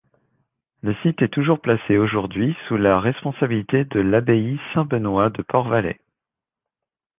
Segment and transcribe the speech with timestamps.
[0.81, 5.99] Le site est toujours placé aujourd'hui sous la responsabilité de l'abbaye Saint-Benoît de Port-Valais.